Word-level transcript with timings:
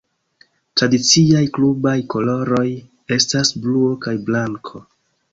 Tradiciaj 0.79 1.41
klubaj 1.57 1.93
koloroj 2.13 2.63
estas 3.17 3.51
bluo 3.67 3.91
kaj 4.07 4.15
blanko. 4.31 4.83